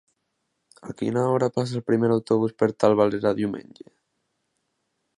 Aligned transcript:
A 0.93 0.95
quina 1.01 1.25
hora 1.33 1.51
passa 1.59 1.77
el 1.81 1.85
primer 1.91 2.11
autobús 2.15 2.57
per 2.63 2.73
Talavera 2.85 3.37
diumenge? 3.43 3.91